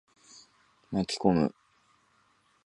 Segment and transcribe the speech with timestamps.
[0.91, 1.53] 巻き込む。